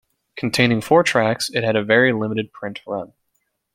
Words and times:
Containing 0.35 0.81
four 0.81 1.03
tracks, 1.03 1.51
it 1.51 1.63
had 1.63 1.75
a 1.75 1.83
very 1.83 2.11
limited 2.11 2.51
print 2.51 2.81
run. 2.87 3.13